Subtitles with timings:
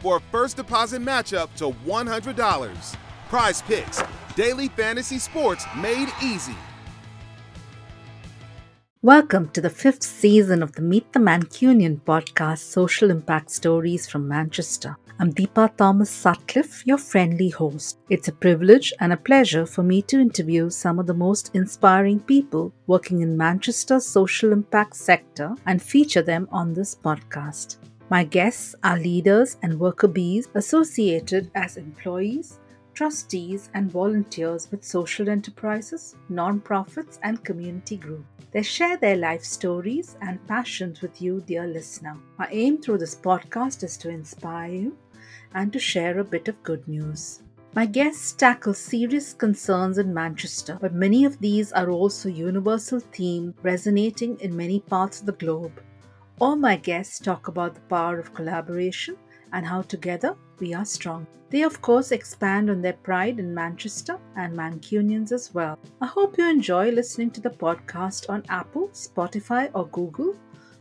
[0.00, 2.96] for a first deposit matchup to $100.
[3.28, 4.02] Prize Picks,
[4.34, 6.56] daily fantasy sports made easy.
[9.02, 14.28] Welcome to the fifth season of the Meet the Mancunian podcast, Social Impact Stories from
[14.28, 14.96] Manchester.
[15.18, 17.98] I'm Deepa Thomas Sutcliffe, your friendly host.
[18.08, 22.20] It's a privilege and a pleasure for me to interview some of the most inspiring
[22.20, 27.76] people working in Manchester's social impact sector and feature them on this podcast.
[28.10, 32.58] My guests are leaders and worker bees associated as employees,
[32.92, 38.26] trustees, and volunteers with social enterprises, non-profits, and community groups.
[38.50, 42.16] They share their life stories and passions with you, dear listener.
[42.36, 44.98] My aim through this podcast is to inspire you
[45.54, 47.44] and to share a bit of good news.
[47.74, 53.54] My guests tackle serious concerns in Manchester, but many of these are also universal themes
[53.62, 55.80] resonating in many parts of the globe.
[56.40, 59.18] All my guests talk about the power of collaboration
[59.52, 61.26] and how together we are strong.
[61.50, 65.78] They, of course, expand on their pride in Manchester and Mancunians as well.
[66.00, 70.34] I hope you enjoy listening to the podcast on Apple, Spotify, or Google,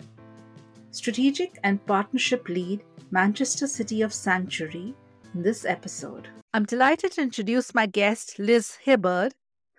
[0.92, 4.96] Strategic and Partnership Lead, Manchester City of Sanctuary,
[5.36, 6.28] in this episode.
[6.52, 9.34] I'm delighted to introduce my guest, Liz Hibberd,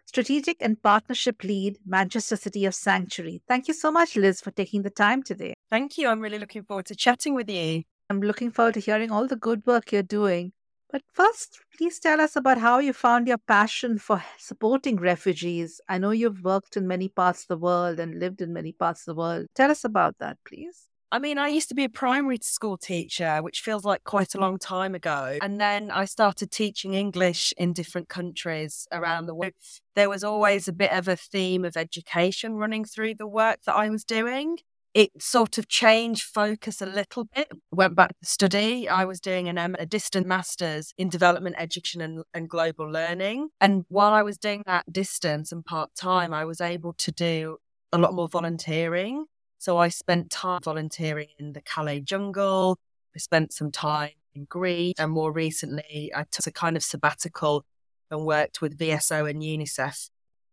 [0.07, 3.43] Strategic and Partnership Lead, Manchester City of Sanctuary.
[3.49, 5.55] Thank you so much, Liz, for taking the time today.
[5.69, 6.09] Thank you.
[6.09, 7.83] I'm really looking forward to chatting with you.
[8.09, 10.53] I'm looking forward to hearing all the good work you're doing.
[10.93, 15.81] But first, please tell us about how you found your passion for supporting refugees.
[15.89, 19.03] I know you've worked in many parts of the world and lived in many parts
[19.03, 19.47] of the world.
[19.55, 20.90] Tell us about that, please.
[21.13, 24.39] I mean, I used to be a primary school teacher, which feels like quite a
[24.39, 25.39] long time ago.
[25.43, 29.55] And then I started teaching English in different countries around the world.
[29.97, 33.75] There was always a bit of a theme of education running through the work that
[33.75, 34.59] I was doing.
[34.95, 37.51] It sort of changed focus a little bit.
[37.73, 38.89] Went back to study.
[38.89, 43.49] I was doing an, um, a distant master's in development education and, and global learning.
[43.61, 47.59] And while I was doing that distance and part time, I was able to do
[47.93, 49.27] a lot more volunteering.
[49.61, 52.79] So I spent time volunteering in the Calais jungle.
[53.15, 54.95] I spent some time in Greece.
[54.99, 57.67] And more recently, I took a kind of sabbatical
[58.11, 60.09] and worked with VSO and UNICEF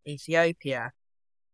[0.06, 0.91] Ethiopia.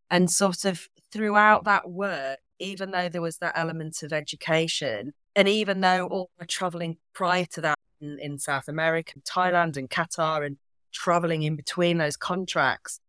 [0.09, 5.47] And sort of throughout that work, even though there was that element of education, and
[5.47, 10.43] even though all my traveling prior to that in, in South America, Thailand, and Qatar,
[10.43, 10.57] and
[10.91, 12.99] traveling in between those contracts,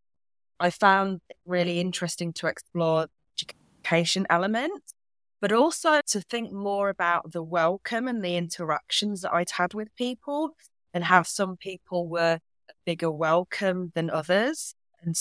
[0.60, 3.06] I found really interesting to explore
[3.84, 4.93] education element,
[5.41, 9.95] but also to think more about the welcome and the interactions that I'd had with
[9.97, 10.51] people
[10.92, 12.39] and how some people were
[12.71, 15.15] a bigger welcome than others and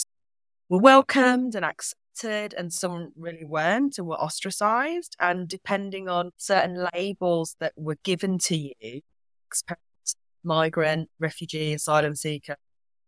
[0.70, 5.16] were welcomed and accepted and some really weren't and were ostracized.
[5.20, 9.02] And depending on certain labels that were given to you,
[10.44, 12.56] migrant, refugee, asylum seeker,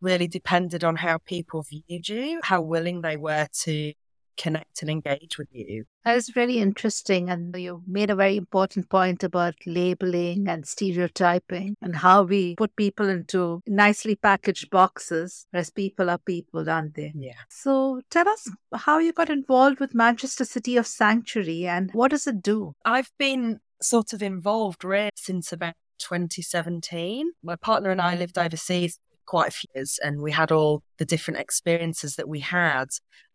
[0.02, 3.94] really depended on how people viewed you, how willing they were to
[4.38, 5.86] connect and engage with you.
[6.04, 7.30] That is very interesting.
[7.30, 12.76] And you made a very important point about labeling and stereotyping and how we put
[12.76, 17.12] people into nicely packaged boxes, whereas people are people, aren't they?
[17.16, 17.34] Yeah.
[17.50, 22.28] So tell us how you got involved with Manchester City of Sanctuary and what does
[22.28, 22.74] it do?
[22.86, 27.32] I've been sort of involved really since about 2017.
[27.44, 31.06] My partner and I lived overseas quite a few years and we had all the
[31.06, 32.86] different experiences that we had.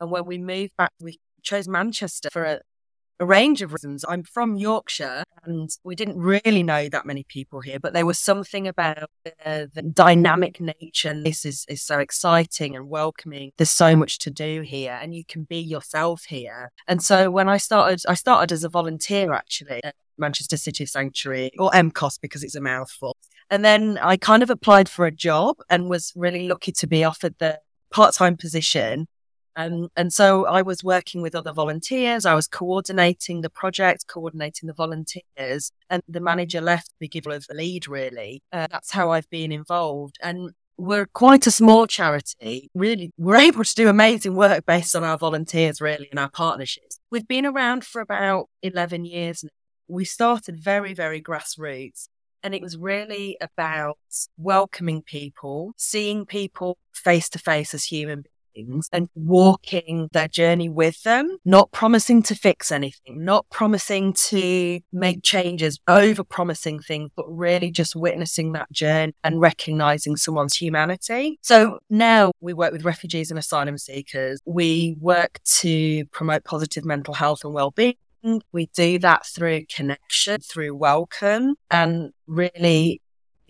[0.01, 2.61] And when we moved back, we chose Manchester for a,
[3.19, 4.05] a range of reasons.
[4.09, 8.19] I'm from Yorkshire and we didn't really know that many people here, but there was
[8.19, 11.11] something about the, the dynamic nature.
[11.11, 13.53] And this is, is so exciting and welcoming.
[13.59, 16.71] There's so much to do here and you can be yourself here.
[16.89, 21.51] And so when I started, I started as a volunteer actually at Manchester City Sanctuary
[21.59, 23.17] or MCOS because it's a mouthful.
[23.51, 27.03] And then I kind of applied for a job and was really lucky to be
[27.03, 27.61] offered the
[27.91, 29.09] part time position.
[29.57, 32.25] Um, and so I was working with other volunteers.
[32.25, 37.47] I was coordinating the project, coordinating the volunteers, and the manager left me give of
[37.49, 38.43] the lead, really.
[38.53, 40.17] Uh, that's how I've been involved.
[40.23, 42.71] And we're quite a small charity.
[42.75, 46.99] Really, we're able to do amazing work based on our volunteers, really, and our partnerships.
[47.11, 49.51] We've been around for about 11 years now.
[49.89, 52.09] We started very, very grassroots.
[52.43, 53.99] And it was really about
[54.39, 61.03] welcoming people, seeing people face to face as human beings and walking their journey with
[61.03, 67.27] them, not promising to fix anything, not promising to make changes, over promising things, but
[67.29, 71.39] really just witnessing that journey and recognizing someone's humanity.
[71.43, 74.41] So now we work with refugees and asylum seekers.
[74.45, 77.95] We work to promote positive mental health and well-being
[78.53, 83.01] we do that through connection, through welcome, and really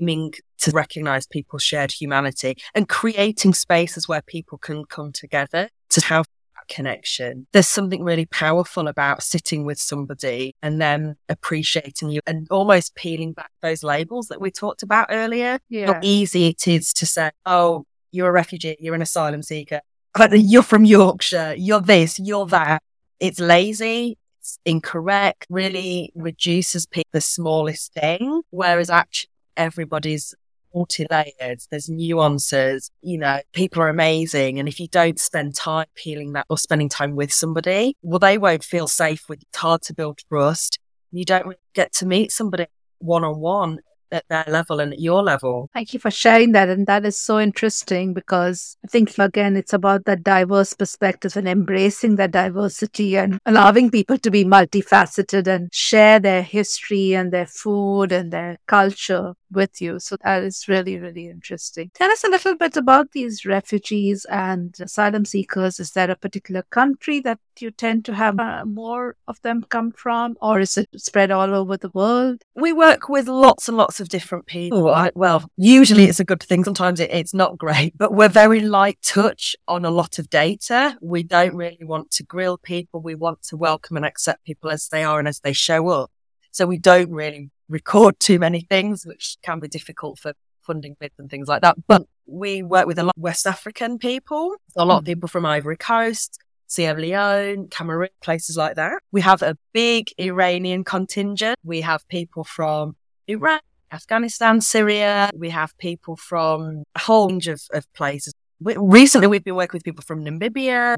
[0.00, 6.04] aiming to recognize people's shared humanity and creating spaces where people can come together to
[6.06, 7.46] have that connection.
[7.52, 13.32] There's something really powerful about sitting with somebody and them appreciating you and almost peeling
[13.32, 15.58] back those labels that we talked about earlier.
[15.68, 15.94] Yeah.
[15.94, 19.80] How easy it is to say, oh, you're a refugee, you're an asylum seeker,
[20.14, 22.82] but you're from Yorkshire, you're this, you're that.
[23.20, 24.16] It's lazy
[24.64, 30.34] incorrect, really reduces people the smallest thing, whereas actually everybody's
[30.74, 31.60] multi-layered.
[31.70, 34.58] There's nuances, you know, people are amazing.
[34.58, 38.38] And if you don't spend time peeling that or spending time with somebody, well, they
[38.38, 40.78] won't feel safe with, it's hard to build trust.
[41.10, 42.66] You don't get to meet somebody
[42.98, 43.80] one on one
[44.12, 45.68] at their level and at your level.
[45.72, 46.68] Thank you for sharing that.
[46.68, 51.48] And that is so interesting because I think, again, it's about that diverse perspective and
[51.48, 57.46] embracing that diversity and allowing people to be multifaceted and share their history and their
[57.46, 59.98] food and their culture with you.
[59.98, 61.90] So that is really, really interesting.
[61.94, 65.80] Tell us a little bit about these refugees and asylum seekers.
[65.80, 69.92] Is there a particular country that you tend to have uh, more of them come
[69.92, 72.42] from, or is it spread all over the world?
[72.54, 74.88] We work with lots and lots of different people.
[74.88, 76.64] I, well, usually it's a good thing.
[76.64, 80.96] Sometimes it, it's not great, but we're very light touch on a lot of data.
[81.02, 83.00] We don't really want to grill people.
[83.00, 86.10] We want to welcome and accept people as they are and as they show up.
[86.50, 90.32] So we don't really record too many things, which can be difficult for
[90.62, 91.76] funding bids and things like that.
[91.86, 95.12] But we work with a lot of West African people, a lot of hmm.
[95.12, 99.02] people from Ivory Coast, Sierra Leone, Cameroon, places like that.
[99.10, 101.56] We have a big Iranian contingent.
[101.64, 102.96] We have people from
[103.26, 103.62] Iraq,
[103.92, 105.30] Afghanistan, Syria.
[105.34, 108.32] We have people from a whole range of, of places.
[108.60, 110.96] We, recently, we've been working with people from Namibia,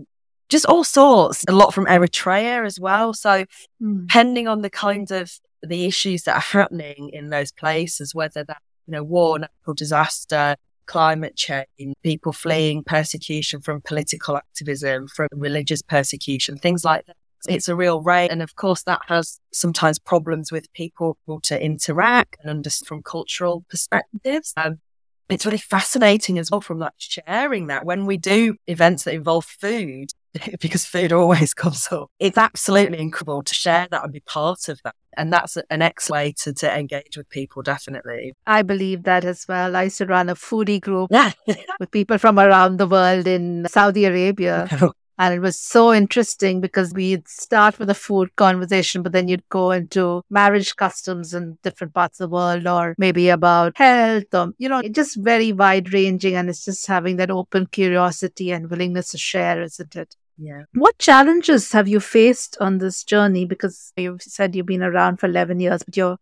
[0.53, 3.13] just all sorts, a lot from Eritrea as well.
[3.15, 3.45] So,
[3.83, 4.07] mm.
[4.07, 5.33] depending on the kind of
[5.63, 10.57] the issues that are happening in those places, whether that, you know, war, natural disaster,
[10.87, 17.17] climate change, people fleeing persecution from political activism, from religious persecution, things like that.
[17.49, 18.29] It's a real rate.
[18.29, 23.65] And of course, that has sometimes problems with people to interact and understand from cultural
[23.69, 24.53] perspectives.
[24.57, 24.81] Um,
[25.29, 29.45] it's really fascinating as well from that sharing that when we do events that involve
[29.45, 30.11] food,
[30.61, 32.11] because food always comes up.
[32.19, 34.95] It's absolutely incredible to share that and be part of that.
[35.17, 38.33] And that's an excellent way to, to engage with people, definitely.
[38.47, 39.77] I believe that as well.
[39.77, 41.11] I used to run a foodie group
[41.81, 44.69] with people from around the world in Saudi Arabia.
[45.19, 49.49] And it was so interesting because we'd start with a food conversation, but then you'd
[49.51, 54.53] go into marriage customs in different parts of the world, or maybe about health, or,
[54.59, 56.35] you know, it's just very wide ranging.
[56.35, 60.17] And it's just having that open curiosity and willingness to share, isn't it?
[60.37, 60.63] Yeah.
[60.75, 63.45] What challenges have you faced on this journey?
[63.45, 66.19] Because you've said you've been around for 11 years, but you're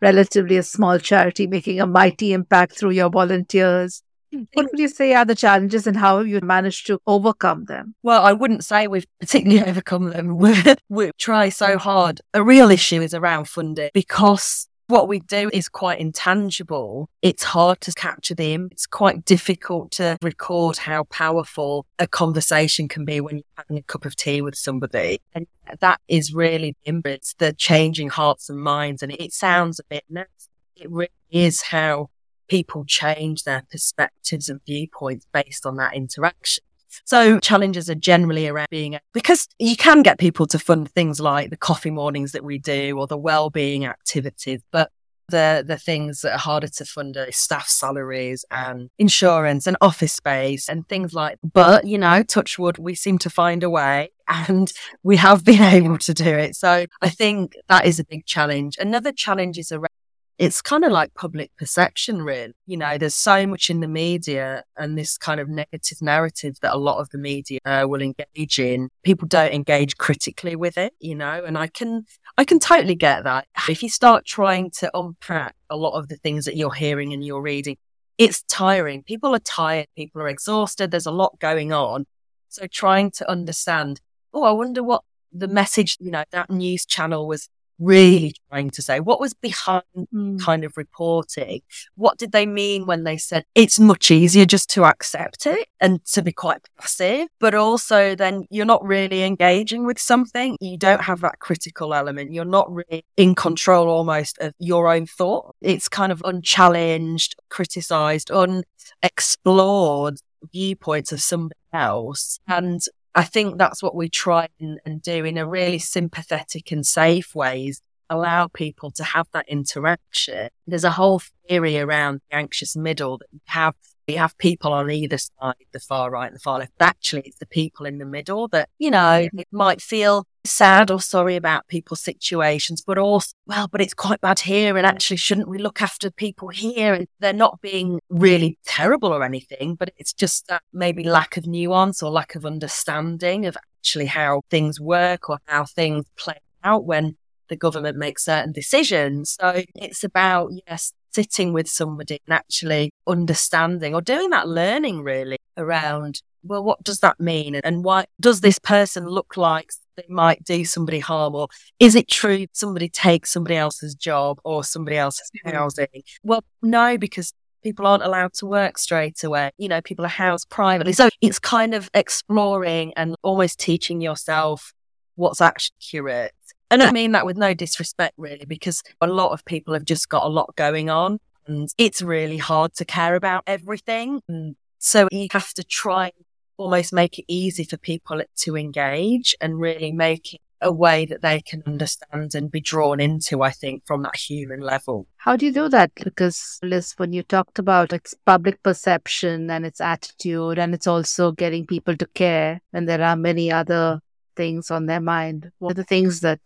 [0.00, 4.02] relatively a small charity making a mighty impact through your volunteers.
[4.32, 4.42] Hmm.
[4.52, 7.94] What would you say are the challenges and how have you managed to overcome them?
[8.02, 10.36] Well, I wouldn't say we've particularly overcome them.
[10.88, 11.78] we try so mm.
[11.78, 12.20] hard.
[12.34, 17.08] A real issue is around funding because what we do is quite intangible.
[17.22, 18.68] It's hard to capture them.
[18.70, 23.82] It's quite difficult to record how powerful a conversation can be when you're having a
[23.82, 25.20] cup of tea with somebody.
[25.34, 25.46] And
[25.80, 29.02] that is really the it's the changing hearts and minds.
[29.02, 30.48] And it sounds a bit nuts.
[30.76, 32.10] It really is how
[32.48, 36.63] people change their perspectives and viewpoints based on that interaction.
[37.04, 41.50] So challenges are generally around being, because you can get people to fund things like
[41.50, 44.90] the coffee mornings that we do or the well-being activities, but
[45.28, 50.12] the the things that are harder to fund are staff salaries and insurance and office
[50.12, 54.10] space and things like but you know touch wood we seem to find a way
[54.28, 54.72] and
[55.02, 56.54] we have been able to do it.
[56.56, 58.76] So i think that is a big challenge.
[58.78, 59.88] Another challenge is around
[60.38, 62.54] it's kind of like public perception, really.
[62.66, 66.74] You know, there's so much in the media and this kind of negative narrative that
[66.74, 68.88] a lot of the media uh, will engage in.
[69.04, 72.04] People don't engage critically with it, you know, and I can,
[72.36, 73.46] I can totally get that.
[73.68, 77.24] If you start trying to unpack a lot of the things that you're hearing and
[77.24, 77.76] you're reading,
[78.18, 79.02] it's tiring.
[79.02, 79.86] People are tired.
[79.96, 80.90] People are exhausted.
[80.90, 82.06] There's a lot going on.
[82.48, 84.00] So trying to understand,
[84.32, 87.48] oh, I wonder what the message, you know, that news channel was
[87.78, 89.00] really trying to say?
[89.00, 90.40] What was behind mm.
[90.40, 91.60] kind of reporting?
[91.94, 96.04] What did they mean when they said it's much easier just to accept it and
[96.06, 97.28] to be quite passive?
[97.40, 100.56] But also, then you're not really engaging with something.
[100.60, 102.32] You don't have that critical element.
[102.32, 105.54] You're not really in control almost of your own thought.
[105.60, 110.18] It's kind of unchallenged, criticized, unexplored
[110.52, 112.38] viewpoints of somebody else.
[112.46, 112.80] And
[113.14, 117.34] I think that's what we try and, and, do in a really sympathetic and safe
[117.34, 117.80] ways,
[118.10, 120.48] allow people to have that interaction.
[120.66, 123.74] There's a whole theory around the anxious middle that you have
[124.06, 126.72] we have people on either side, the far right and the far left.
[126.80, 131.36] Actually, it's the people in the middle that, you know, might feel sad or sorry
[131.36, 134.76] about people's situations, but also, well, but it's quite bad here.
[134.76, 136.92] And actually, shouldn't we look after people here?
[136.92, 141.46] And they're not being really terrible or anything, but it's just that maybe lack of
[141.46, 146.84] nuance or lack of understanding of actually how things work or how things play out
[146.84, 147.16] when
[147.48, 149.36] the government makes certain decisions.
[149.40, 155.38] So it's about, yes, sitting with somebody and actually understanding or doing that learning really
[155.56, 157.56] around, well, what does that mean?
[157.56, 161.34] And why does this person look like they might do somebody harm?
[161.34, 165.56] Or is it true somebody takes somebody else's job or somebody else's mm-hmm.
[165.56, 165.86] housing?
[166.22, 169.50] Well, no, because people aren't allowed to work straight away.
[169.56, 170.92] You know, people are housed privately.
[170.92, 174.72] So it's kind of exploring and almost teaching yourself
[175.16, 176.32] what's accurate
[176.70, 180.08] and I mean that with no disrespect, really, because a lot of people have just
[180.08, 184.22] got a lot going on and it's really hard to care about everything.
[184.28, 186.12] And so you have to try
[186.56, 191.20] almost make it easy for people to engage and really make it a way that
[191.20, 195.06] they can understand and be drawn into, I think, from that human level.
[195.16, 195.90] How do you do that?
[195.94, 201.32] Because, Liz, when you talked about its public perception and its attitude, and it's also
[201.32, 204.00] getting people to care, and there are many other
[204.36, 206.40] things on their mind, what are the things that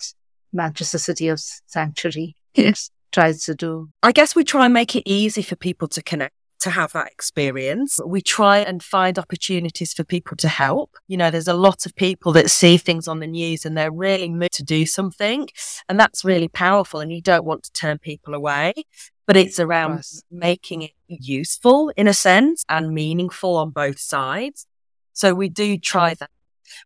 [0.52, 2.90] Manchester City of Sanctuary yes.
[3.12, 3.90] tries to do.
[4.02, 7.06] I guess we try and make it easy for people to connect to have that
[7.06, 8.00] experience.
[8.04, 10.96] We try and find opportunities for people to help.
[11.06, 13.92] You know, there's a lot of people that see things on the news and they're
[13.92, 15.48] really moved to do something.
[15.88, 16.98] And that's really powerful.
[16.98, 18.72] And you don't want to turn people away,
[19.24, 20.22] but it's around yes.
[20.32, 24.66] making it useful in a sense and meaningful on both sides.
[25.12, 26.30] So we do try that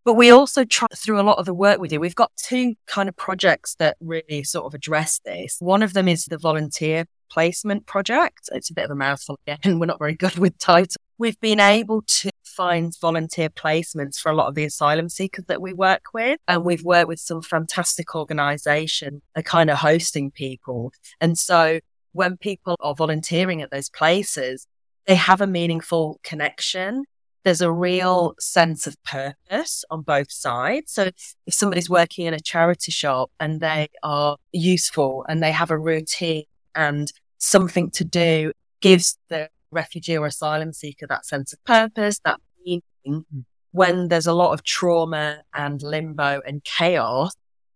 [0.04, 2.00] but we also try through a lot of the work we do.
[2.00, 5.56] We've got two kind of projects that really sort of address this.
[5.60, 8.50] One of them is the volunteer placement project.
[8.52, 9.78] It's a bit of a mouthful again.
[9.78, 10.96] We're not very good with titles.
[11.18, 15.62] We've been able to find volunteer placements for a lot of the asylum seekers that
[15.62, 16.38] we work with.
[16.46, 20.92] And we've worked with some fantastic organization, a kind of hosting people.
[21.20, 21.80] And so
[22.12, 24.66] when people are volunteering at those places,
[25.06, 27.04] they have a meaningful connection
[27.44, 30.92] there's a real sense of purpose on both sides.
[30.92, 31.10] So
[31.46, 35.78] if somebody's working in a charity shop and they are useful and they have a
[35.78, 36.44] routine
[36.74, 42.40] and something to do gives the refugee or asylum seeker that sense of purpose, that
[42.64, 42.82] meaning.
[43.06, 43.44] Mm.
[43.72, 47.32] When there's a lot of trauma and limbo and chaos,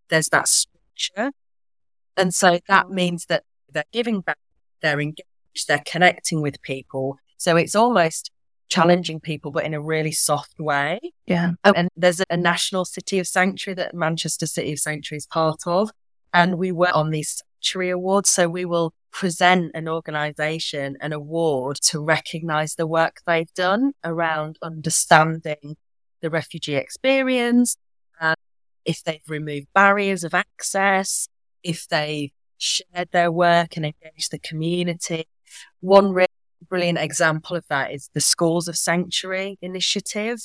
[0.09, 1.31] there's that structure.
[2.15, 4.37] And so that means that they're giving back,
[4.81, 7.17] they're engaged, they're connecting with people.
[7.37, 8.31] So it's almost
[8.69, 10.99] challenging people, but in a really soft way.
[11.25, 11.51] Yeah.
[11.63, 15.61] Um, and there's a national city of sanctuary that Manchester City of Sanctuary is part
[15.65, 15.91] of.
[16.33, 18.29] And we work on these Sanctuary Awards.
[18.29, 24.57] So we will present an organization an award to recognize the work they've done around
[24.61, 25.75] understanding
[26.21, 27.77] the refugee experience
[28.19, 28.35] and
[28.85, 31.27] if they've removed barriers of access,
[31.63, 35.27] if they've shared their work and engaged the community.
[35.79, 36.27] One really
[36.65, 40.39] brilliant example of that is the Schools of Sanctuary initiative.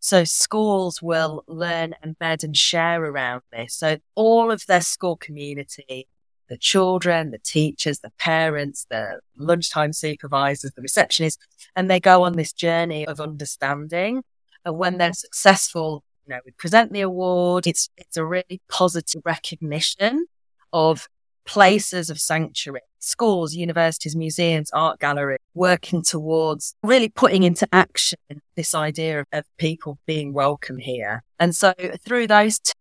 [0.00, 3.74] So schools will learn, embed and share around this.
[3.74, 6.06] So all of their school community,
[6.48, 11.38] the children, the teachers, the parents, the lunchtime supervisors, the receptionists,
[11.74, 14.22] and they go on this journey of understanding.
[14.64, 17.66] And when they're successful, you know, we present the award.
[17.66, 20.26] It's, it's a really positive recognition
[20.72, 21.08] of
[21.46, 28.18] places of sanctuary, schools, universities, museums, art galleries, working towards really putting into action
[28.56, 31.22] this idea of, of people being welcome here.
[31.38, 31.72] And so
[32.04, 32.72] through those t-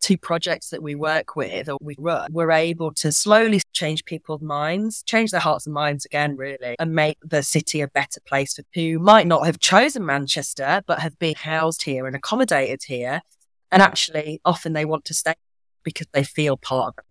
[0.00, 4.42] two projects that we work with or we run, we're able to slowly change people's
[4.42, 8.54] minds, change their hearts and minds again, really, and make the city a better place
[8.54, 13.22] for who might not have chosen Manchester, but have been housed here and accommodated here.
[13.70, 15.34] And actually, often they want to stay
[15.82, 17.04] because they feel part of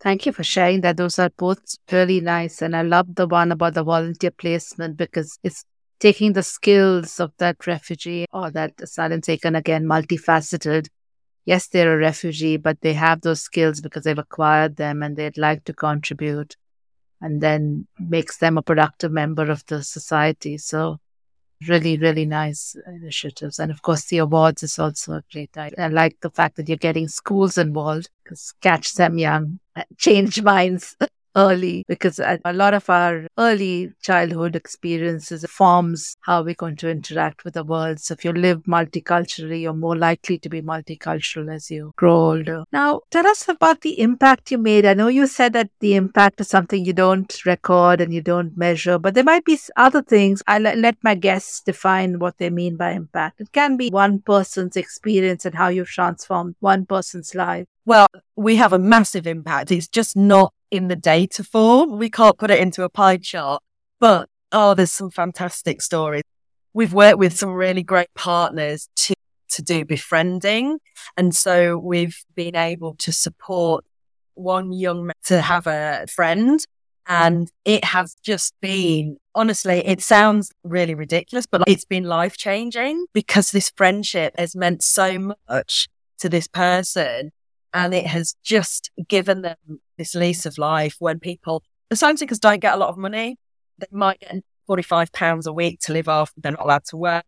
[0.00, 0.96] Thank you for sharing that.
[0.96, 2.62] Those are both really nice.
[2.62, 5.64] And I love the one about the volunteer placement because it's
[6.00, 10.88] taking the skills of that refugee or that asylum taken again, multifaceted.
[11.44, 15.38] Yes, they're a refugee, but they have those skills because they've acquired them and they'd
[15.38, 16.56] like to contribute
[17.20, 20.58] and then makes them a productive member of the society.
[20.58, 20.98] So
[21.68, 23.58] really, really nice initiatives.
[23.58, 25.84] And of course, the awards is also a great idea.
[25.84, 30.42] I like the fact that you're getting schools involved because catch them young, uh, change
[30.42, 30.96] minds
[31.36, 37.44] early because a lot of our early childhood experiences forms how we're going to interact
[37.44, 38.00] with the world.
[38.00, 42.64] So if you live multiculturally, you're more likely to be multicultural as you grow older.
[42.72, 44.84] Now, tell us about the impact you made.
[44.84, 48.56] I know you said that the impact is something you don't record and you don't
[48.56, 50.42] measure, but there might be other things.
[50.46, 53.40] I let my guests define what they mean by impact.
[53.40, 57.66] It can be one person's experience and how you've transformed one person's life.
[57.84, 59.72] Well, we have a massive impact.
[59.72, 61.98] It's just not in the data form.
[61.98, 63.62] We can't put it into a pie chart,
[64.00, 66.22] but oh, there's some fantastic stories.
[66.72, 69.14] We've worked with some really great partners to,
[69.50, 70.78] to do befriending.
[71.16, 73.84] And so we've been able to support
[74.34, 76.58] one young man to have a friend.
[77.06, 83.06] And it has just been, honestly, it sounds really ridiculous, but it's been life changing
[83.12, 85.88] because this friendship has meant so much
[86.20, 87.32] to this person
[87.74, 89.56] and it has just given them
[89.98, 93.36] this lease of life when people, the asylum seekers don't get a lot of money.
[93.78, 96.32] They might get £45 a week to live off.
[96.36, 97.24] They're not allowed to work.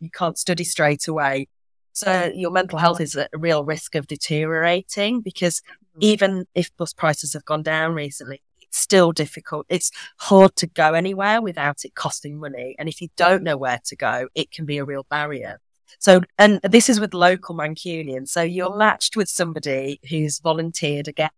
[0.00, 1.48] You can't study straight away.
[1.92, 5.62] So your mental health is at a real risk of deteriorating because
[5.96, 6.00] mm.
[6.00, 9.64] even if bus prices have gone down recently, it's still difficult.
[9.70, 12.76] It's hard to go anywhere without it costing money.
[12.78, 15.58] And if you don't know where to go, it can be a real barrier.
[15.98, 18.28] So, and this is with local Mancunians.
[18.28, 21.30] So you're matched with somebody who's volunteered again.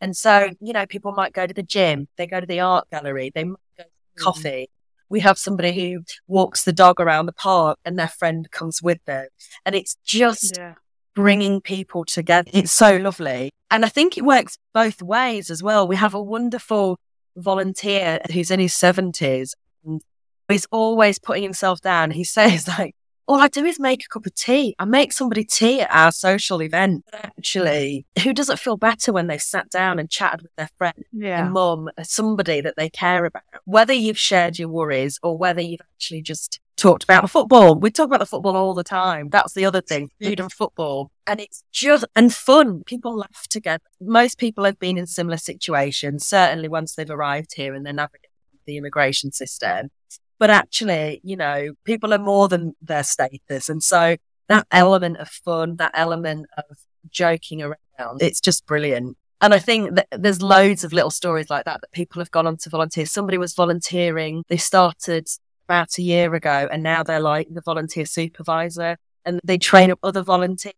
[0.00, 2.88] And so, you know, people might go to the gym, they go to the art
[2.90, 4.24] gallery, they might go to mm.
[4.24, 4.68] coffee.
[5.08, 9.02] We have somebody who walks the dog around the park and their friend comes with
[9.04, 9.28] them.
[9.64, 10.74] And it's just yeah.
[11.14, 12.50] bringing people together.
[12.52, 13.50] It's so lovely.
[13.70, 15.86] And I think it works both ways as well.
[15.86, 16.98] We have a wonderful
[17.36, 20.02] volunteer who's in his seventies and
[20.48, 22.10] he's always putting himself down.
[22.10, 22.94] He says like,
[23.26, 24.74] all I do is make a cup of tea.
[24.78, 27.04] I make somebody tea at our social event.
[27.12, 31.42] Actually, who doesn't feel better when they've sat down and chatted with their friend, yeah.
[31.42, 33.42] their mum, somebody that they care about?
[33.64, 37.74] Whether you've shared your worries or whether you've actually just talked about the football.
[37.74, 39.30] We talk about the football all the time.
[39.30, 41.10] That's the other thing, food and football.
[41.26, 42.84] And it's just, and fun.
[42.84, 43.82] People laugh together.
[44.00, 48.30] Most people have been in similar situations, certainly once they've arrived here and they're navigating
[48.66, 49.90] the immigration system.
[50.38, 53.68] But actually, you know, people are more than their status.
[53.68, 54.16] And so
[54.48, 56.78] that element of fun, that element of
[57.10, 59.16] joking around, it's just brilliant.
[59.40, 62.46] And I think that there's loads of little stories like that that people have gone
[62.46, 63.06] on to volunteer.
[63.06, 64.44] Somebody was volunteering.
[64.48, 65.28] They started
[65.68, 69.98] about a year ago and now they're like the volunteer supervisor and they train up
[70.02, 70.74] other volunteers.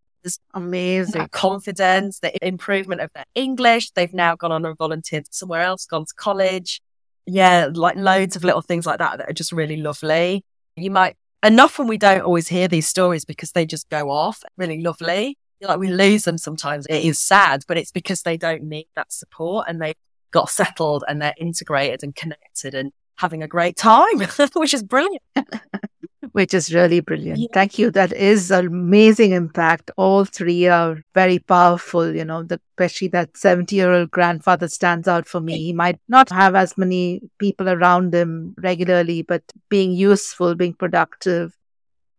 [0.52, 1.28] Amazing.
[1.28, 3.92] confidence, the improvement of their English.
[3.92, 6.80] They've now gone on and volunteered somewhere else, gone to college
[7.28, 10.44] yeah, like loads of little things like that that are just really lovely.
[10.76, 14.42] You might, and often we don't always hear these stories because they just go off
[14.56, 15.36] really lovely.
[15.60, 16.86] Like we lose them sometimes.
[16.86, 19.94] It is sad, but it's because they don't need that support and they
[20.30, 24.20] got settled and they're integrated and connected and having a great time,
[24.54, 25.22] which is brilliant.
[26.32, 27.38] which is really brilliant.
[27.38, 27.48] Yeah.
[27.52, 27.90] Thank you.
[27.90, 29.90] That is an amazing impact.
[29.96, 35.08] All three are very powerful, you know, the, especially that 70 year old grandfather stands
[35.08, 35.58] out for me.
[35.58, 41.56] He might not have as many people around him regularly, but being useful, being productive.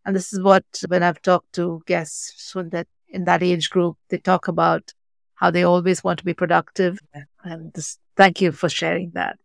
[0.04, 3.96] And this is what, when I've talked to guests so that in that age group,
[4.08, 4.92] they talk about
[5.34, 6.98] how they always want to be productive.
[7.44, 9.38] And this, thank you for sharing that.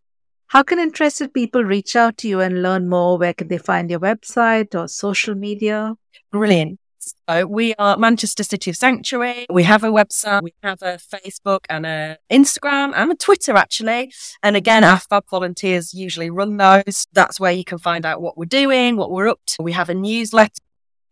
[0.48, 3.18] How can interested people reach out to you and learn more?
[3.18, 5.96] Where can they find your website or social media?
[6.32, 6.80] Brilliant.
[7.28, 9.46] So we are Manchester City of Sanctuary.
[9.50, 14.12] We have a website, we have a Facebook and a Instagram and a Twitter actually.
[14.42, 17.06] And again, our fab volunteers usually run those.
[17.14, 19.64] That's where you can find out what we're doing, what we're up to.
[19.64, 20.62] We have a newsletter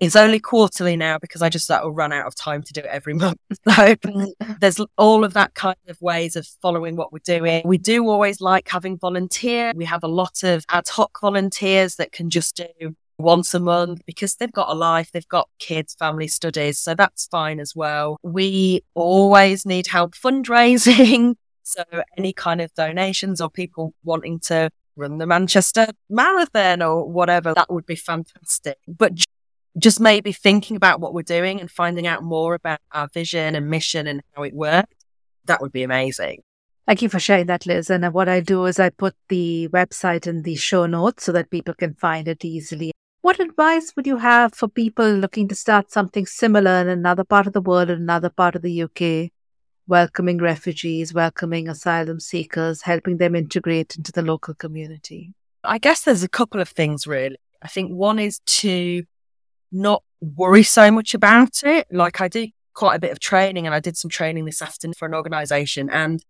[0.03, 2.81] it's only quarterly now because I just that will run out of time to do
[2.81, 3.39] it every month.
[3.67, 3.95] So
[4.59, 7.63] there's all of that kind of ways of following what we're doing.
[7.65, 9.73] We do always like having volunteer.
[9.75, 14.01] We have a lot of ad hoc volunteers that can just do once a month
[14.05, 16.79] because they've got a life, they've got kids, family studies.
[16.79, 18.17] So that's fine as well.
[18.23, 21.35] We always need help fundraising.
[21.65, 21.85] So
[22.17, 27.71] any kind of donations or people wanting to run the Manchester Marathon or whatever, that
[27.71, 28.77] would be fantastic.
[28.85, 29.23] But
[29.77, 33.69] just maybe thinking about what we're doing and finding out more about our vision and
[33.69, 34.95] mission and how it works,
[35.45, 36.41] that would be amazing.
[36.85, 37.89] Thank you for sharing that, Liz.
[37.89, 41.31] And uh, what I do is I put the website in the show notes so
[41.31, 42.91] that people can find it easily.
[43.21, 47.47] What advice would you have for people looking to start something similar in another part
[47.47, 49.31] of the world, in another part of the UK,
[49.87, 55.33] welcoming refugees, welcoming asylum seekers, helping them integrate into the local community?
[55.63, 57.37] I guess there's a couple of things really.
[57.61, 59.05] I think one is to
[59.73, 61.87] not worry so much about it.
[61.91, 64.93] Like I do quite a bit of training and I did some training this afternoon
[64.97, 65.89] for an organization.
[65.89, 66.23] And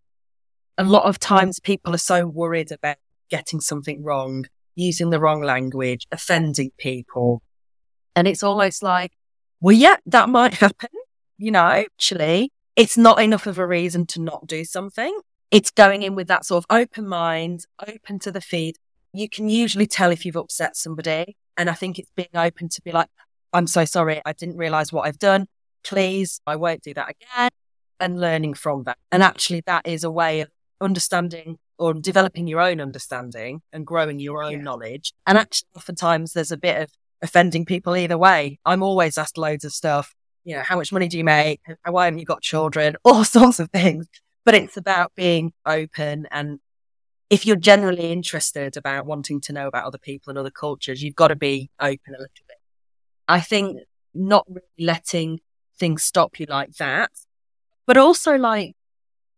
[0.78, 2.98] a lot of times people are so worried about
[3.30, 7.42] getting something wrong, using the wrong language, offending people.
[8.16, 9.12] And it's almost like,
[9.62, 10.90] well, yeah, that might happen.
[11.38, 15.20] You know, actually, it's not enough of a reason to not do something.
[15.52, 18.78] It's going in with that sort of open mind, open to the feed.
[19.14, 21.38] You can usually tell if you've upset somebody.
[21.56, 23.10] And I think it's being open to be like,
[23.54, 24.22] I'm so sorry.
[24.26, 25.48] I didn't realize what I've done.
[25.84, 27.50] Please, I won't do that again.
[28.00, 28.98] And learning from that.
[29.12, 30.50] And actually, that is a way of
[30.82, 34.62] understanding or developing your own understanding and growing your own yeah.
[34.62, 35.14] knowledge.
[35.26, 36.90] And actually, oftentimes there's a bit of
[37.22, 38.60] offending people either way.
[38.66, 40.14] I'm always asked loads of stuff.
[40.44, 41.62] You know, how much money do you make?
[41.86, 42.98] Why haven't you got children?
[43.06, 44.08] All sorts of things.
[44.44, 46.60] But it's about being open and
[47.30, 51.16] if you're generally interested about wanting to know about other people and other cultures, you've
[51.16, 52.58] got to be open a little bit.
[53.28, 53.80] I think
[54.14, 55.40] not really letting
[55.78, 57.12] things stop you like that,
[57.86, 58.76] but also like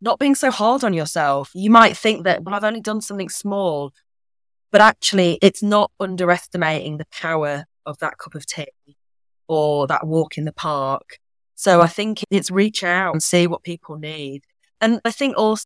[0.00, 1.50] not being so hard on yourself.
[1.54, 3.92] You might think that, well, I've only done something small,
[4.70, 8.66] but actually it's not underestimating the power of that cup of tea
[9.48, 11.18] or that walk in the park.
[11.54, 14.42] So I think it's reach out and see what people need.
[14.80, 15.64] And I think also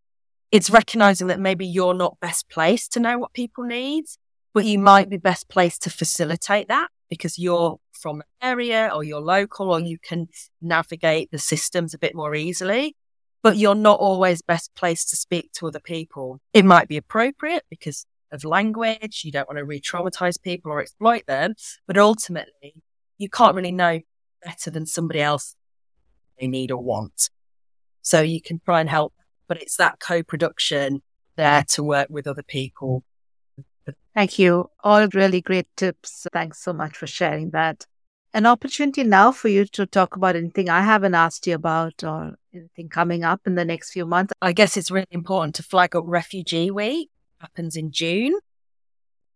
[0.53, 4.05] it's recognizing that maybe you're not best placed to know what people need,
[4.55, 9.05] but you might be best placed to facilitate that because you're from an area or
[9.05, 10.29] you're local or you can
[10.61, 12.97] navigate the systems a bit more easily.
[13.43, 16.41] But you're not always best placed to speak to other people.
[16.53, 19.23] It might be appropriate because of language.
[19.25, 21.55] You don't want to re traumatize people or exploit them.
[21.87, 22.75] But ultimately,
[23.17, 24.01] you can't really know
[24.45, 25.57] better than somebody else
[26.39, 27.31] they need or want.
[28.03, 29.15] So you can try and help,
[29.49, 31.03] but it's that co production
[31.37, 33.05] there to work with other people
[34.15, 34.71] Thank you.
[34.83, 36.27] All really great tips.
[36.33, 37.87] Thanks so much for sharing that.
[38.33, 42.37] An opportunity now for you to talk about anything I haven't asked you about or
[42.55, 44.33] anything coming up in the next few months.
[44.41, 47.11] I guess it's really important to flag up Refugee Week.
[47.41, 48.35] Happens in June.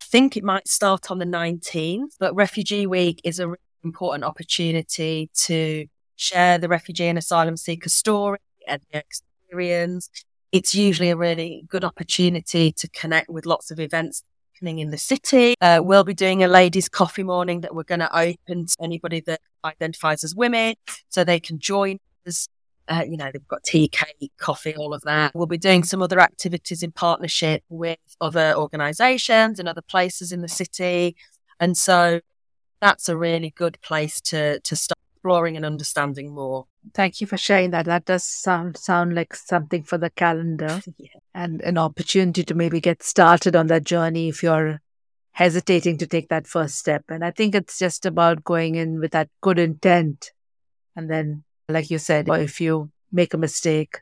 [0.01, 4.23] I think it might start on the 19th, but Refugee Week is a really important
[4.23, 10.09] opportunity to share the refugee and asylum seeker story and their experience.
[10.53, 14.23] It's usually a really good opportunity to connect with lots of events
[14.55, 15.55] happening in the city.
[15.61, 19.21] Uh, we'll be doing a ladies' coffee morning that we're going to open to anybody
[19.21, 20.75] that identifies as women
[21.09, 22.49] so they can join us.
[22.87, 25.33] Uh, you know, they've got tea, cake, coffee, all of that.
[25.35, 30.43] We'll be doing some other activities in partnership with other organisations and other places in
[30.43, 31.17] the city.
[31.59, 32.21] And so
[32.81, 36.67] that's a really good place to, to start exploring and understanding more.
[36.93, 37.87] Thank you for sharing that.
[37.87, 41.09] That does sound sound like something for the calendar yeah.
[41.35, 44.81] and an opportunity to maybe get started on that journey if you're
[45.33, 47.05] hesitating to take that first step.
[47.09, 50.33] And I think it's just about going in with that good intent.
[50.95, 54.01] And then, like you said, if you make a mistake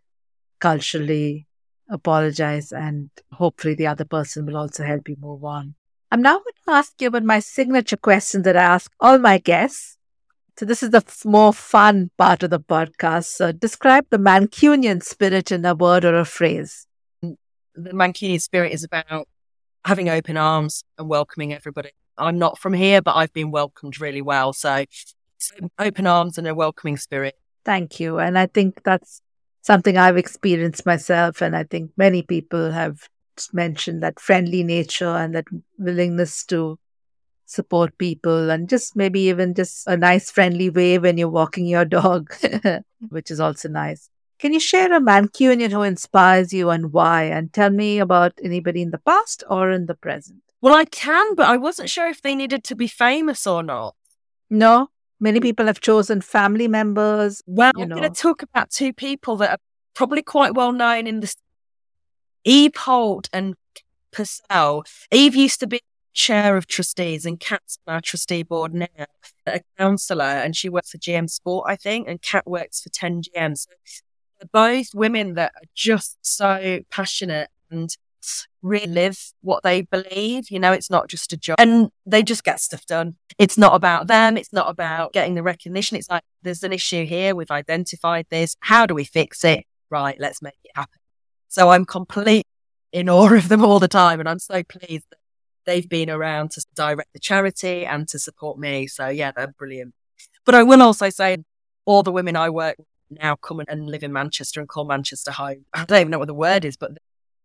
[0.59, 1.47] culturally,
[1.88, 5.75] apologize, and hopefully the other person will also help you move on.
[6.11, 9.38] I'm now going to ask you about my signature question that I ask all my
[9.38, 9.97] guests.
[10.59, 13.25] So this is the more fun part of the podcast.
[13.25, 16.87] So describe the Mancunian spirit in a word or a phrase.
[17.23, 17.37] The
[17.77, 19.27] Mancunian spirit is about
[19.85, 21.91] having open arms and welcoming everybody.
[22.19, 24.53] I'm not from here, but I've been welcomed really well.
[24.53, 24.85] So,
[25.79, 27.35] open arms and a welcoming spirit.
[27.65, 28.19] Thank you.
[28.19, 29.23] And I think that's
[29.62, 31.41] something I've experienced myself.
[31.41, 33.09] And I think many people have
[33.53, 35.47] mentioned that friendly nature and that
[35.79, 36.79] willingness to
[37.53, 41.85] support people and just maybe even just a nice friendly way when you're walking your
[41.85, 42.35] dog,
[43.09, 44.09] which is also nice.
[44.38, 47.25] Can you share a Mancunian who inspires you and why?
[47.25, 50.43] And tell me about anybody in the past or in the present.
[50.61, 53.95] Well, I can, but I wasn't sure if they needed to be famous or not.
[54.51, 57.43] No, many people have chosen family members.
[57.47, 59.59] Well, I'm going to talk about two people that are
[59.95, 61.33] probably quite well known in the
[62.45, 63.55] Eve Holt and
[64.11, 64.85] Purcell.
[65.11, 65.81] Eve used to be
[66.12, 68.87] chair of trustees and Kat's on our trustee board now,
[69.46, 73.22] a counsellor, and she works for GM Sport, I think, and Kat works for 10
[73.22, 73.57] GM.
[73.57, 73.70] So
[74.53, 77.96] both women that are just so passionate and
[78.62, 80.51] really live what they believe.
[80.51, 83.16] You know, it's not just a job and they just get stuff done.
[83.38, 84.37] It's not about them.
[84.37, 85.96] It's not about getting the recognition.
[85.96, 87.35] It's like, there's an issue here.
[87.35, 88.57] We've identified this.
[88.61, 89.64] How do we fix it?
[89.90, 90.18] Right.
[90.18, 91.01] Let's make it happen.
[91.48, 92.44] So I'm completely
[92.92, 94.20] in awe of them all the time.
[94.20, 95.18] And I'm so pleased that
[95.64, 98.87] they've been around to direct the charity and to support me.
[98.87, 99.94] So yeah, they're brilliant.
[100.44, 101.38] But I will also say
[101.85, 105.33] all the women I work with now come and live in Manchester and call Manchester
[105.33, 105.64] home.
[105.75, 107.01] I don't even know what the word is, but the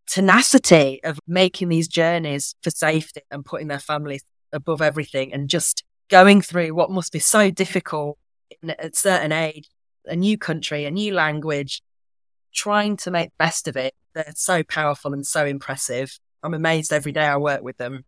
[0.08, 5.84] tenacity of making these journeys for safety and putting their families above everything and just
[6.10, 8.18] going through what must be so difficult
[8.68, 9.70] at a certain age,
[10.06, 11.82] a new country, a new language,
[12.54, 13.94] trying to make the best of it.
[14.14, 16.18] They're so powerful and so impressive.
[16.48, 18.06] I'm amazed every day I work with them.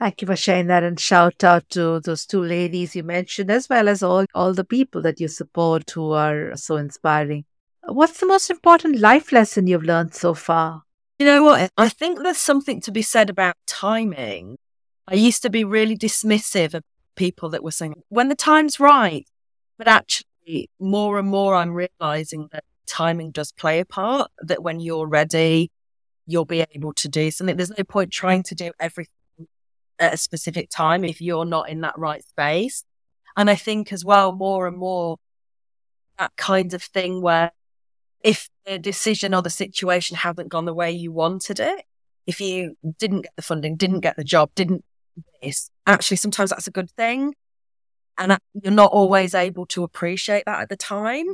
[0.00, 3.68] Thank you for sharing that and shout out to those two ladies you mentioned, as
[3.68, 7.44] well as all, all the people that you support who are so inspiring.
[7.84, 10.82] What's the most important life lesson you've learned so far?
[11.20, 11.70] You know what?
[11.76, 14.58] I think there's something to be said about timing.
[15.06, 16.82] I used to be really dismissive of
[17.14, 19.24] people that were saying, when the time's right.
[19.78, 24.80] But actually, more and more, I'm realizing that timing does play a part, that when
[24.80, 25.70] you're ready,
[26.26, 27.56] you'll be able to do something.
[27.56, 29.12] There's no point trying to do everything
[29.98, 32.84] at a specific time if you're not in that right space.
[33.36, 35.18] And I think as well, more and more,
[36.18, 37.52] that kind of thing where
[38.22, 41.84] if the decision or the situation hasn't gone the way you wanted it,
[42.26, 44.84] if you didn't get the funding, didn't get the job, didn't
[45.42, 47.34] this, actually sometimes that's a good thing.
[48.18, 51.26] And you're not always able to appreciate that at the time.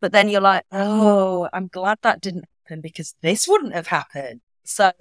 [0.00, 4.40] But then you're like, oh, I'm glad that didn't happen because this wouldn't have happened.
[4.64, 4.92] So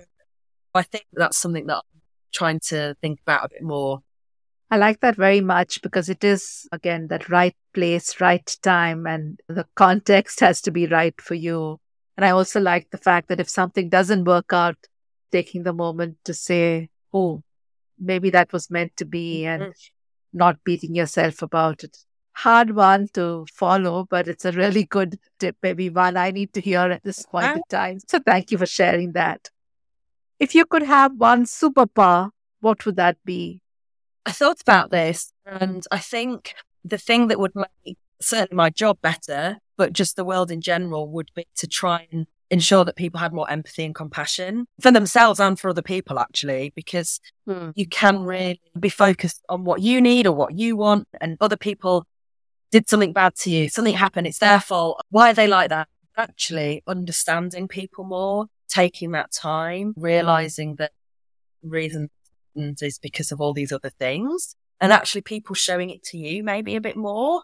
[0.74, 2.02] I think that's something that I'm
[2.32, 4.02] trying to think about a bit more.
[4.70, 9.40] I like that very much because it is, again, that right place, right time, and
[9.48, 11.80] the context has to be right for you.
[12.18, 14.76] And I also like the fact that if something doesn't work out,
[15.32, 17.44] taking the moment to say, oh,
[17.98, 20.38] maybe that was meant to be, and mm-hmm.
[20.38, 21.98] not beating yourself about it.
[22.38, 26.62] Hard one to follow, but it's a really good tip, maybe one I need to
[26.62, 28.00] hear at this point in time.
[28.08, 29.50] So thank you for sharing that.
[30.40, 33.62] If you could have one superpower, what would that be?
[34.24, 36.54] I thought about this and I think
[36.86, 41.10] the thing that would make certainly my job better, but just the world in general
[41.10, 45.40] would be to try and ensure that people had more empathy and compassion for themselves
[45.40, 47.72] and for other people, actually, because hmm.
[47.76, 51.58] you can really be focused on what you need or what you want, and other
[51.58, 52.06] people
[52.72, 55.02] did something bad to you, something happened, it's their fault.
[55.10, 55.88] Why are they like that?
[56.18, 60.92] Actually, understanding people more, taking that time, realizing that
[61.64, 62.10] reason
[62.56, 64.56] is because of all these other things.
[64.80, 67.44] And actually people showing it to you maybe a bit more,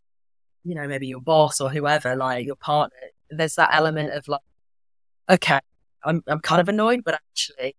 [0.64, 2.96] you know, maybe your boss or whoever, like your partner,
[3.30, 4.42] there's that element of like,
[5.30, 5.60] okay,
[6.04, 7.76] I'm, I'm kind of annoyed, but actually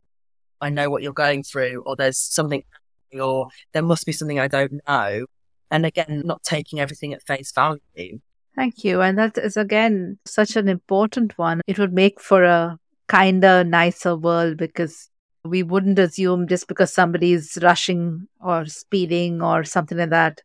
[0.61, 2.63] I know what you're going through or there's something
[3.21, 5.27] or there must be something I don't know.
[5.70, 7.81] And again, not taking everything at face value.
[8.55, 9.00] Thank you.
[9.00, 11.61] And that is again such an important one.
[11.66, 15.11] It would make for a kinder, nicer world because
[15.44, 20.40] we wouldn't assume just because somebody's rushing or speeding or something like that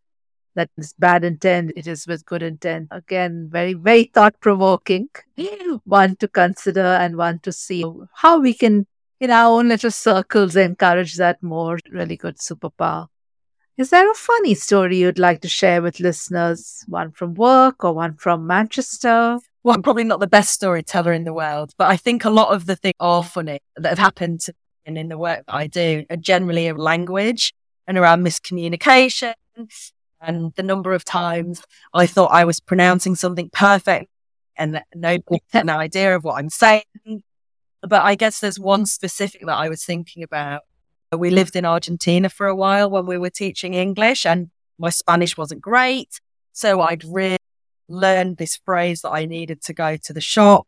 [0.56, 5.08] that is bad intent it is with good intent again very very thought provoking
[5.86, 8.86] one to consider and one to see how we can
[9.20, 13.08] in our own little circles encourage that more really good superpower
[13.80, 17.94] is there a funny story you'd like to share with listeners one from work or
[17.94, 21.98] one from manchester well, I'm probably not the best storyteller in the world, but I
[21.98, 24.54] think a lot of the things are funny that have happened to
[24.86, 27.54] and in the work that I do are generally around language
[27.86, 29.34] and around miscommunication
[30.22, 31.62] and the number of times
[31.94, 34.10] I thought I was pronouncing something perfect
[34.58, 36.84] and nobody had an idea of what I'm saying.
[37.82, 40.62] But I guess there's one specific that I was thinking about.
[41.18, 45.36] We lived in Argentina for a while when we were teaching English and my Spanish
[45.38, 46.22] wasn't great.
[46.54, 47.38] So I'd really
[47.88, 50.68] learned this phrase that I needed to go to the shop.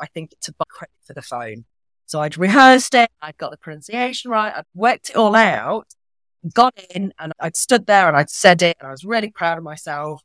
[0.00, 1.64] I think to buy credit for the phone.
[2.06, 3.08] So I'd rehearsed it.
[3.22, 4.52] I'd got the pronunciation right.
[4.54, 5.86] I'd worked it all out,
[6.52, 9.58] got in and I'd stood there and I'd said it and I was really proud
[9.58, 10.22] of myself.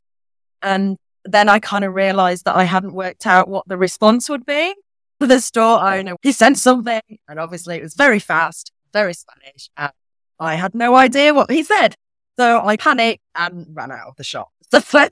[0.60, 4.44] And then I kind of realized that I hadn't worked out what the response would
[4.44, 4.74] be
[5.20, 6.16] the store owner.
[6.22, 9.70] He sent something and obviously it was very fast, very Spanish.
[9.76, 9.92] And
[10.38, 11.94] I had no idea what he said.
[12.38, 14.48] So I panicked and ran out of the shop.
[14.72, 15.08] So